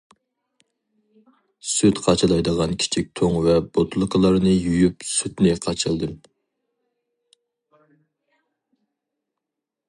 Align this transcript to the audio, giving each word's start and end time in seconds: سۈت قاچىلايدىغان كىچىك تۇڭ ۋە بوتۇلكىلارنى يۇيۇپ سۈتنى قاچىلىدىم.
سۈت 1.71 1.99
قاچىلايدىغان 2.05 2.73
كىچىك 2.83 3.11
تۇڭ 3.21 3.35
ۋە 3.47 3.57
بوتۇلكىلارنى 3.75 4.55
يۇيۇپ 4.55 5.05
سۈتنى 5.11 5.53
قاچىلىدىم. 5.67 6.17